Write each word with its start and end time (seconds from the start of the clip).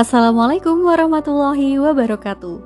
Assalamualaikum 0.00 0.80
warahmatullahi 0.80 1.76
wabarakatuh. 1.76 2.56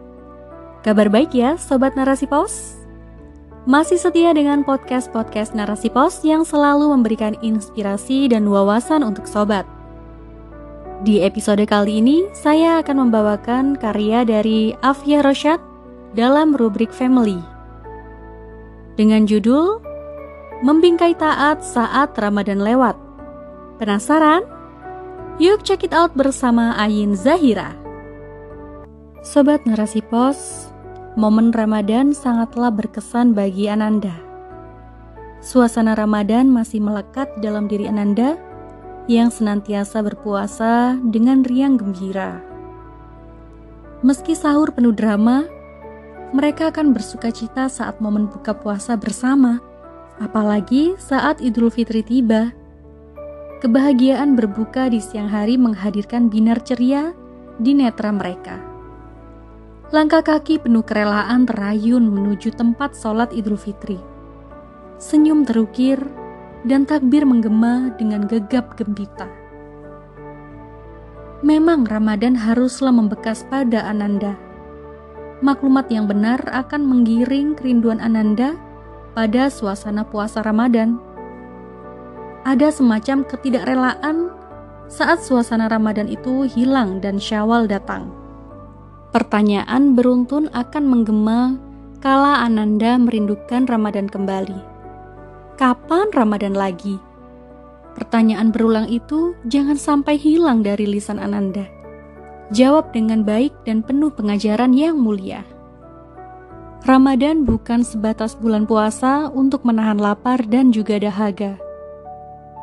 Kabar 0.87 1.11
baik 1.11 1.35
ya, 1.35 1.59
sobat 1.59 1.99
Narasi 1.99 2.31
Pos? 2.31 2.79
Masih 3.67 3.99
setia 3.99 4.31
dengan 4.31 4.63
podcast-podcast 4.63 5.51
Narasi 5.51 5.91
Pos 5.91 6.23
yang 6.23 6.47
selalu 6.47 6.95
memberikan 6.95 7.35
inspirasi 7.43 8.31
dan 8.31 8.47
wawasan 8.47 9.03
untuk 9.03 9.27
sobat. 9.27 9.67
Di 11.03 11.27
episode 11.27 11.67
kali 11.67 11.99
ini, 11.99 12.31
saya 12.39 12.79
akan 12.79 13.11
membawakan 13.11 13.83
karya 13.83 14.23
dari 14.23 14.71
Afia 14.79 15.19
Rosyad 15.19 15.59
dalam 16.15 16.55
rubrik 16.55 16.95
Family. 16.95 17.43
Dengan 18.95 19.27
judul 19.27 19.83
Membingkai 20.63 21.19
Taat 21.19 21.67
Saat 21.67 22.15
Ramadan 22.15 22.63
Lewat. 22.63 22.95
Penasaran? 23.83 24.47
Yuk 25.43 25.67
check 25.67 25.83
it 25.83 25.91
out 25.91 26.15
bersama 26.15 26.79
Ayin 26.79 27.19
Zahira. 27.19 27.75
Sobat 29.27 29.67
Narasi 29.67 29.99
Pos, 29.99 30.71
momen 31.19 31.51
Ramadan 31.51 32.15
sangatlah 32.15 32.71
berkesan 32.71 33.35
bagi 33.35 33.67
Ananda. 33.67 34.15
Suasana 35.43 35.99
Ramadan 35.99 36.47
masih 36.55 36.79
melekat 36.79 37.27
dalam 37.43 37.67
diri 37.67 37.91
Ananda 37.91 38.39
yang 39.11 39.35
senantiasa 39.35 40.07
berpuasa 40.07 41.03
dengan 41.03 41.43
riang 41.43 41.83
gembira. 41.83 42.39
Meski 44.07 44.39
sahur 44.39 44.71
penuh 44.71 44.95
drama, 44.95 45.51
mereka 46.31 46.71
akan 46.71 46.95
bersuka 46.95 47.35
cita 47.35 47.67
saat 47.67 47.99
momen 47.99 48.31
buka 48.31 48.55
puasa 48.55 48.95
bersama, 48.95 49.59
apalagi 50.23 50.95
saat 51.03 51.43
Idul 51.43 51.75
Fitri 51.75 52.07
tiba 52.07 52.55
Kebahagiaan 53.65 54.37
berbuka 54.37 54.93
di 54.93 55.01
siang 55.01 55.33
hari 55.33 55.57
menghadirkan 55.57 56.29
binar 56.29 56.61
ceria 56.61 57.17
di 57.57 57.73
netra 57.73 58.13
mereka. 58.13 58.61
Langkah 59.89 60.21
kaki 60.21 60.61
penuh 60.61 60.85
kerelaan 60.85 61.49
terayun 61.49 62.05
menuju 62.13 62.53
tempat 62.53 62.93
sholat 62.93 63.33
Idul 63.33 63.57
Fitri. 63.57 63.97
Senyum 65.01 65.49
terukir 65.49 65.97
dan 66.69 66.85
takbir 66.85 67.25
menggema 67.25 67.89
dengan 67.97 68.29
gegap 68.29 68.77
gembita. 68.77 69.33
Memang 71.41 71.89
Ramadan 71.89 72.37
haruslah 72.37 72.93
membekas 72.93 73.49
pada 73.49 73.89
Ananda. 73.89 74.37
Maklumat 75.41 75.89
yang 75.89 76.05
benar 76.05 76.45
akan 76.53 76.85
menggiring 76.85 77.57
kerinduan 77.57 77.97
Ananda 78.05 78.61
pada 79.17 79.49
suasana 79.49 80.05
puasa 80.05 80.45
Ramadan 80.45 81.14
ada 82.45 82.69
semacam 82.69 83.25
ketidakrelaan 83.25 84.29
saat 84.87 85.25
suasana 85.25 85.67
Ramadan 85.73 86.13
itu 86.13 86.45
hilang 86.45 87.01
dan 87.01 87.17
Syawal 87.17 87.65
datang. 87.65 88.13
Pertanyaan 89.17 89.97
beruntun 89.97 90.53
akan 90.53 90.85
menggema 90.85 91.57
kala 92.05 92.45
Ananda 92.45 93.01
merindukan 93.01 93.65
Ramadan 93.65 94.13
kembali. 94.13 94.61
Kapan 95.57 96.13
Ramadan 96.13 96.53
lagi? 96.53 97.01
Pertanyaan 97.97 98.53
berulang 98.53 98.91
itu 98.93 99.33
jangan 99.49 99.81
sampai 99.81 100.21
hilang 100.21 100.61
dari 100.61 100.85
lisan 100.85 101.17
Ananda. 101.17 101.65
Jawab 102.53 102.93
dengan 102.93 103.25
baik 103.25 103.57
dan 103.65 103.81
penuh 103.81 104.13
pengajaran 104.13 104.77
yang 104.77 105.01
mulia. 105.01 105.47
Ramadan 106.85 107.49
bukan 107.49 107.81
sebatas 107.81 108.37
bulan 108.37 108.69
puasa 108.69 109.33
untuk 109.33 109.65
menahan 109.65 109.97
lapar 109.97 110.45
dan 110.45 110.69
juga 110.69 111.01
dahaga 111.01 111.64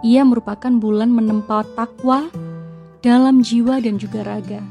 ia 0.01 0.25
merupakan 0.25 0.73
bulan 0.73 1.13
menempa 1.13 1.65
takwa 1.77 2.29
dalam 3.01 3.41
jiwa 3.41 3.81
dan 3.81 3.97
juga 3.97 4.25
raga. 4.25 4.61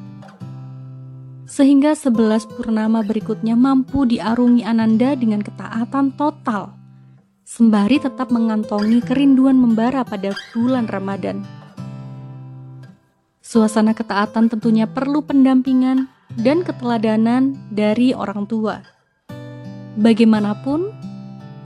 Sehingga 1.50 1.98
sebelas 1.98 2.46
purnama 2.46 3.02
berikutnya 3.02 3.58
mampu 3.58 4.06
diarungi 4.06 4.62
Ananda 4.62 5.18
dengan 5.18 5.42
ketaatan 5.42 6.14
total, 6.14 6.70
sembari 7.42 7.98
tetap 7.98 8.30
mengantongi 8.30 9.02
kerinduan 9.02 9.58
membara 9.58 10.06
pada 10.06 10.30
bulan 10.54 10.86
Ramadan. 10.86 11.42
Suasana 13.42 13.98
ketaatan 13.98 14.46
tentunya 14.46 14.86
perlu 14.86 15.26
pendampingan 15.26 16.06
dan 16.38 16.62
keteladanan 16.62 17.58
dari 17.74 18.14
orang 18.14 18.46
tua. 18.46 18.78
Bagaimanapun, 19.98 20.94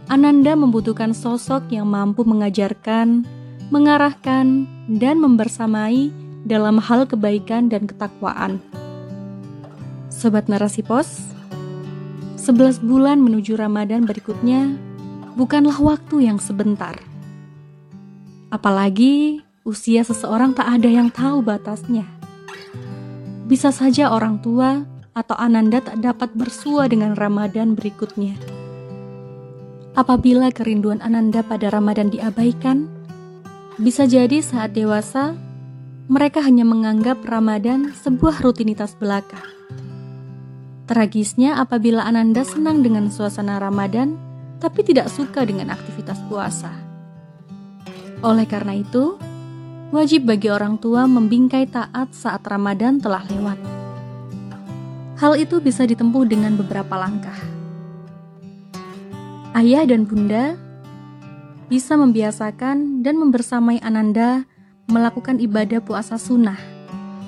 Ananda 0.09 0.57
membutuhkan 0.57 1.13
sosok 1.13 1.69
yang 1.69 1.85
mampu 1.93 2.25
mengajarkan, 2.25 3.29
mengarahkan, 3.73 4.69
dan 4.89 5.17
membersamai 5.21 6.13
dalam 6.45 6.77
hal 6.77 7.09
kebaikan 7.09 7.73
dan 7.73 7.89
ketakwaan. 7.89 8.61
Sobat 10.13 10.49
Narasi 10.49 10.85
Pos, 10.85 11.25
11 12.37 12.85
bulan 12.85 13.25
menuju 13.25 13.57
Ramadan 13.57 14.05
berikutnya 14.05 14.77
bukanlah 15.33 15.81
waktu 15.81 16.29
yang 16.29 16.37
sebentar. 16.37 17.01
Apalagi 18.53 19.41
usia 19.65 20.05
seseorang 20.05 20.53
tak 20.53 20.69
ada 20.69 20.89
yang 20.93 21.09
tahu 21.09 21.41
batasnya. 21.41 22.05
Bisa 23.49 23.73
saja 23.73 24.13
orang 24.13 24.45
tua 24.45 24.85
atau 25.17 25.37
ananda 25.41 25.81
tak 25.81 26.05
dapat 26.05 26.31
bersua 26.37 26.85
dengan 26.87 27.17
Ramadan 27.17 27.73
berikutnya. 27.73 28.37
Apabila 29.95 30.51
kerinduan 30.51 30.99
Ananda 30.99 31.47
pada 31.47 31.71
Ramadan 31.71 32.11
diabaikan, 32.11 32.91
bisa 33.79 34.07
jadi 34.07 34.39
saat 34.39 34.71
dewasa, 34.75 35.35
mereka 36.07 36.45
hanya 36.45 36.63
menganggap 36.63 37.25
Ramadan 37.27 37.91
sebuah 37.91 38.45
rutinitas 38.45 38.95
belaka. 38.95 39.41
Tragisnya 40.85 41.57
apabila 41.59 42.05
Ananda 42.05 42.45
senang 42.45 42.85
dengan 42.85 43.09
suasana 43.09 43.57
Ramadan, 43.57 44.15
tapi 44.61 44.85
tidak 44.85 45.09
suka 45.09 45.43
dengan 45.43 45.73
aktivitas 45.73 46.21
puasa. 46.29 46.71
Oleh 48.21 48.45
karena 48.45 48.79
itu, 48.79 49.17
wajib 49.91 50.29
bagi 50.29 50.53
orang 50.53 50.77
tua 50.77 51.09
membingkai 51.09 51.67
taat 51.67 52.13
saat 52.13 52.45
Ramadan 52.45 53.01
telah 53.01 53.25
lewat. 53.27 53.59
Hal 55.19 55.41
itu 55.41 55.59
bisa 55.59 55.89
ditempuh 55.89 56.29
dengan 56.29 56.55
beberapa 56.55 57.01
langkah. 57.01 57.37
Ayah 59.55 59.87
dan 59.87 60.05
bunda 60.05 60.59
bisa 61.69 61.97
membiasakan 61.97 63.01
dan 63.01 63.15
membersamai 63.17 63.81
Ananda 63.81 64.45
melakukan 64.89 65.41
ibadah 65.41 65.81
puasa 65.81 66.21
sunnah. 66.21 66.59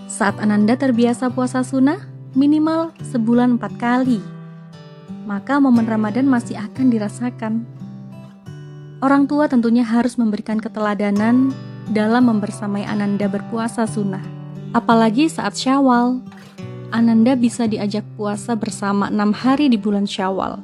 Saat 0.07 0.39
Ananda 0.39 0.77
terbiasa 0.77 1.33
puasa 1.33 1.65
sunnah, 1.65 1.99
minimal 2.37 2.93
sebulan 3.01 3.57
empat 3.57 3.73
kali, 3.81 4.21
maka 5.25 5.59
momen 5.59 5.89
Ramadan 5.89 6.29
masih 6.29 6.61
akan 6.61 6.87
dirasakan. 6.93 7.65
Orang 9.01 9.29
tua 9.29 9.49
tentunya 9.49 9.85
harus 9.85 10.17
memberikan 10.17 10.57
keteladanan 10.57 11.53
dalam 11.91 12.29
membersamai 12.29 12.87
Ananda 12.87 13.29
berpuasa 13.29 13.85
sunnah. 13.85 14.23
Apalagi 14.73 15.29
saat 15.33 15.57
syawal, 15.57 16.21
Ananda 16.95 17.35
bisa 17.35 17.67
diajak 17.67 18.07
puasa 18.15 18.55
bersama 18.55 19.11
enam 19.11 19.35
hari 19.35 19.67
di 19.67 19.77
bulan 19.77 20.07
syawal. 20.07 20.63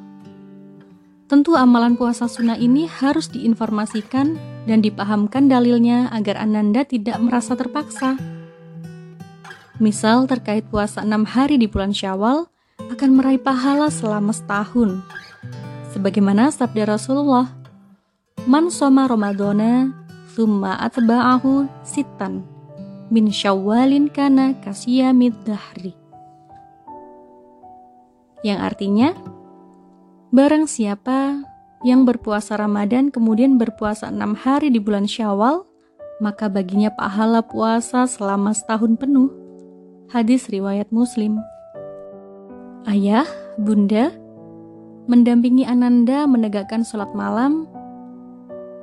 Tentu 1.32 1.56
amalan 1.56 1.96
puasa 1.96 2.28
sunnah 2.28 2.60
ini 2.60 2.84
harus 2.84 3.32
diinformasikan 3.32 4.36
dan 4.68 4.84
dipahamkan 4.84 5.48
dalilnya 5.48 6.12
agar 6.12 6.36
Ananda 6.36 6.84
tidak 6.84 7.16
merasa 7.24 7.56
terpaksa. 7.56 8.20
Misal 9.80 10.28
terkait 10.28 10.68
puasa 10.68 11.00
enam 11.00 11.24
hari 11.24 11.56
di 11.56 11.64
bulan 11.64 11.96
Syawal 11.96 12.52
akan 12.76 13.10
meraih 13.16 13.40
pahala 13.40 13.88
selama 13.88 14.36
setahun. 14.36 15.00
Sebagaimana 15.96 16.52
sabda 16.52 17.00
Rasulullah, 17.00 17.48
Man 18.44 18.68
soma 18.68 19.08
Ramadana, 19.08 19.88
thumma 20.36 20.84
atba'ahu 20.84 21.64
sitan, 21.80 22.44
min 23.08 23.32
syawalin 23.32 24.12
kana 24.12 24.52
kasiyamid 24.60 25.32
dahri. 25.48 25.96
Yang 28.44 28.60
artinya, 28.68 29.16
Barang 30.32 30.64
siapa 30.64 31.44
yang 31.84 32.08
berpuasa 32.08 32.56
Ramadan 32.56 33.12
kemudian 33.12 33.60
berpuasa 33.60 34.08
enam 34.08 34.32
hari 34.32 34.72
di 34.72 34.80
bulan 34.80 35.04
Syawal, 35.04 35.68
maka 36.24 36.48
baginya 36.48 36.88
pahala 36.88 37.44
puasa 37.44 38.08
selama 38.08 38.56
setahun 38.56 38.96
penuh. 38.96 39.28
Hadis 40.08 40.48
riwayat 40.48 40.88
Muslim. 40.88 41.36
Ayah, 42.88 43.28
bunda, 43.60 44.08
mendampingi 45.04 45.68
Ananda 45.68 46.24
menegakkan 46.24 46.80
sholat 46.80 47.12
malam 47.12 47.68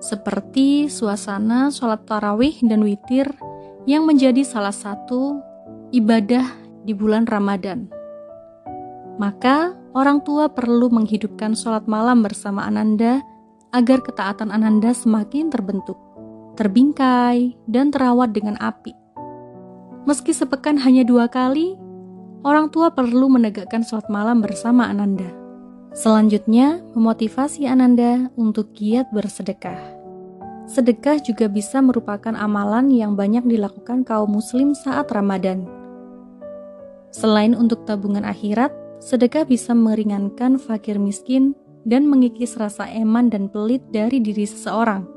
seperti 0.06 0.86
suasana 0.86 1.74
sholat 1.74 2.06
tarawih 2.06 2.62
dan 2.62 2.86
witir 2.86 3.26
yang 3.90 4.06
menjadi 4.06 4.46
salah 4.46 4.70
satu 4.70 5.42
ibadah 5.90 6.46
di 6.86 6.94
bulan 6.94 7.26
Ramadan. 7.26 7.99
Maka 9.20 9.76
orang 9.92 10.24
tua 10.24 10.48
perlu 10.48 10.88
menghidupkan 10.88 11.52
sholat 11.52 11.86
malam 11.92 12.24
bersama 12.24 12.64
Ananda 12.64 13.20
agar 13.76 14.00
ketaatan 14.00 14.50
Ananda 14.50 14.96
semakin 14.96 15.52
terbentuk, 15.52 16.00
terbingkai, 16.56 17.60
dan 17.68 17.92
terawat 17.92 18.32
dengan 18.32 18.56
api. 18.64 18.96
Meski 20.08 20.32
sepekan 20.32 20.80
hanya 20.80 21.04
dua 21.04 21.28
kali, 21.28 21.76
orang 22.48 22.72
tua 22.72 22.96
perlu 22.96 23.28
menegakkan 23.28 23.84
sholat 23.84 24.08
malam 24.08 24.40
bersama 24.40 24.88
Ananda. 24.88 25.28
Selanjutnya, 25.92 26.80
memotivasi 26.96 27.68
Ananda 27.68 28.32
untuk 28.40 28.72
giat 28.72 29.12
bersedekah. 29.12 30.00
Sedekah 30.70 31.18
juga 31.20 31.50
bisa 31.50 31.82
merupakan 31.82 32.32
amalan 32.38 32.94
yang 32.94 33.18
banyak 33.18 33.42
dilakukan 33.44 34.06
kaum 34.06 34.32
muslim 34.32 34.78
saat 34.78 35.10
Ramadan. 35.10 35.66
Selain 37.10 37.58
untuk 37.58 37.90
tabungan 37.90 38.22
akhirat, 38.22 38.70
sedekah 39.00 39.48
bisa 39.48 39.72
meringankan 39.72 40.60
fakir 40.60 41.00
miskin 41.00 41.56
dan 41.88 42.06
mengikis 42.06 42.60
rasa 42.60 42.86
eman 42.92 43.32
dan 43.32 43.48
pelit 43.48 43.82
dari 43.90 44.20
diri 44.20 44.44
seseorang. 44.44 45.08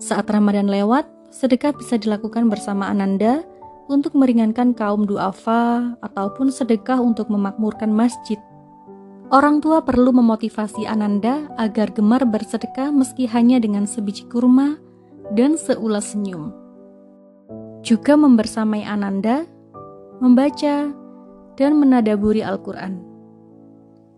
Saat 0.00 0.32
Ramadan 0.32 0.66
lewat, 0.66 1.06
sedekah 1.30 1.76
bisa 1.76 2.00
dilakukan 2.00 2.50
bersama 2.50 2.90
Ananda 2.90 3.44
untuk 3.86 4.16
meringankan 4.16 4.72
kaum 4.72 5.04
duafa 5.04 5.94
ataupun 6.00 6.48
sedekah 6.48 6.98
untuk 6.98 7.28
memakmurkan 7.28 7.92
masjid. 7.92 8.40
Orang 9.32 9.64
tua 9.64 9.80
perlu 9.80 10.12
memotivasi 10.12 10.84
Ananda 10.84 11.48
agar 11.56 11.92
gemar 11.92 12.24
bersedekah 12.28 12.92
meski 12.92 13.24
hanya 13.28 13.56
dengan 13.60 13.88
sebiji 13.88 14.28
kurma 14.28 14.76
dan 15.32 15.56
seulas 15.56 16.12
senyum. 16.12 16.52
Juga 17.80 18.14
membersamai 18.14 18.84
Ananda, 18.84 19.48
membaca, 20.20 20.92
dan 21.62 21.78
menadaburi 21.78 22.42
Al-Quran. 22.42 22.98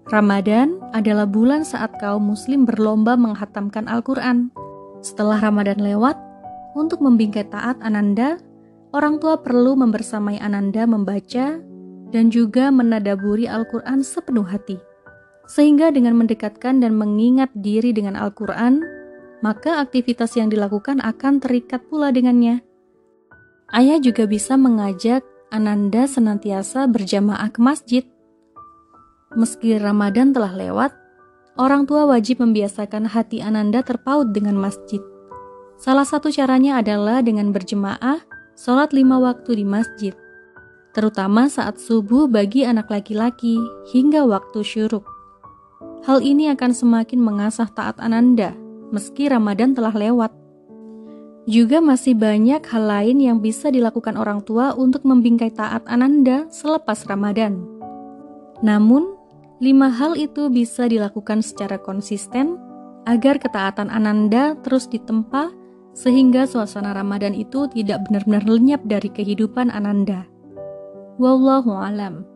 Ramadan 0.09 0.81
adalah 0.97 1.29
bulan 1.29 1.61
saat 1.61 1.93
kaum 2.01 2.33
muslim 2.33 2.65
berlomba 2.65 3.21
menghatamkan 3.21 3.85
Al-Quran. 3.85 4.49
Setelah 5.05 5.37
Ramadan 5.45 5.81
lewat, 5.81 6.17
untuk 6.73 7.05
membingkai 7.05 7.53
taat 7.53 7.77
Ananda, 7.85 8.41
orang 8.97 9.21
tua 9.21 9.37
perlu 9.41 9.77
membersamai 9.77 10.41
Ananda 10.41 10.89
membaca 10.89 11.61
dan 12.09 12.25
juga 12.33 12.73
menadaburi 12.73 13.45
Al-Quran 13.45 14.01
sepenuh 14.01 14.45
hati. 14.45 14.81
Sehingga 15.45 15.93
dengan 15.93 16.17
mendekatkan 16.17 16.81
dan 16.81 16.97
mengingat 16.97 17.53
diri 17.53 17.93
dengan 17.93 18.17
Al-Quran, 18.17 18.81
maka 19.45 19.85
aktivitas 19.85 20.41
yang 20.41 20.49
dilakukan 20.49 21.05
akan 21.05 21.37
terikat 21.37 21.85
pula 21.93 22.09
dengannya. 22.09 22.65
Ayah 23.73 24.01
juga 24.01 24.25
bisa 24.25 24.57
mengajak 24.57 25.21
Ananda 25.51 26.05
senantiasa 26.09 26.87
berjamaah 26.89 27.49
ke 27.53 27.61
masjid. 27.61 28.05
Meski 29.35 29.77
Ramadan 29.81 30.31
telah 30.31 30.53
lewat, 30.53 30.93
orang 31.57 31.85
tua 31.85 32.07
wajib 32.07 32.41
membiasakan 32.45 33.11
hati 33.11 33.43
Ananda 33.43 33.83
terpaut 33.83 34.31
dengan 34.31 34.57
masjid. 34.57 35.03
Salah 35.77 36.07
satu 36.07 36.31
caranya 36.31 36.79
adalah 36.79 37.21
dengan 37.21 37.51
berjemaah 37.51 38.23
sholat 38.55 38.95
lima 38.95 39.19
waktu 39.19 39.59
di 39.59 39.65
masjid, 39.67 40.15
terutama 40.95 41.51
saat 41.51 41.83
subuh 41.83 42.31
bagi 42.31 42.63
anak 42.63 42.93
laki-laki 42.93 43.59
hingga 43.91 44.23
waktu 44.23 44.63
syuruk. 44.63 45.05
Hal 46.07 46.23
ini 46.23 46.53
akan 46.53 46.71
semakin 46.71 47.19
mengasah 47.19 47.67
taat 47.73 47.99
Ananda 47.99 48.55
meski 48.95 49.27
Ramadan 49.27 49.75
telah 49.75 49.91
lewat. 49.91 50.44
Juga 51.45 51.85
masih 51.85 52.17
banyak 52.17 52.65
hal 52.65 52.85
lain 52.89 53.21
yang 53.21 53.39
bisa 53.45 53.69
dilakukan 53.69 54.17
orang 54.17 54.41
tua 54.49 54.73
untuk 54.73 55.05
membingkai 55.05 55.53
taat 55.53 55.85
Ananda 55.85 56.49
selepas 56.49 57.05
Ramadan. 57.05 57.61
Namun, 58.65 59.13
lima 59.61 59.93
hal 59.93 60.17
itu 60.17 60.49
bisa 60.49 60.89
dilakukan 60.89 61.45
secara 61.45 61.77
konsisten 61.77 62.57
agar 63.05 63.37
ketaatan 63.37 63.93
Ananda 63.93 64.57
terus 64.65 64.89
ditempa 64.89 65.53
sehingga 65.93 66.49
suasana 66.49 66.97
Ramadan 66.97 67.37
itu 67.37 67.69
tidak 67.71 68.09
benar-benar 68.09 68.49
lenyap 68.49 68.81
dari 68.89 69.13
kehidupan 69.13 69.69
Ananda. 69.69 70.25
Wallahu 71.21 71.77
alam. 71.77 72.34